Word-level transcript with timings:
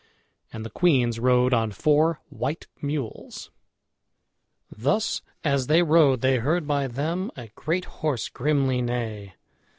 And 0.51 0.65
the 0.65 0.71
queens 0.71 1.19
rode 1.19 1.53
on 1.53 1.69
four 1.69 2.21
white 2.29 2.65
mules. 2.81 3.51
Thus 4.75 5.21
as 5.43 5.67
they 5.67 5.83
rode 5.83 6.21
they 6.21 6.37
heard 6.39 6.65
by 6.65 6.87
them 6.87 7.29
a 7.37 7.49
great 7.49 7.85
horse 7.85 8.27
grimly 8.27 8.81
neigh. 8.81 9.35